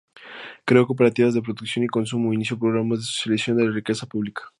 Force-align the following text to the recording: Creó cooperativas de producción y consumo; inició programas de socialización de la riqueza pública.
Creó 0.65 0.87
cooperativas 0.87 1.35
de 1.35 1.43
producción 1.43 1.85
y 1.85 1.87
consumo; 1.87 2.33
inició 2.33 2.57
programas 2.57 3.01
de 3.01 3.05
socialización 3.05 3.57
de 3.57 3.65
la 3.65 3.71
riqueza 3.71 4.07
pública. 4.07 4.41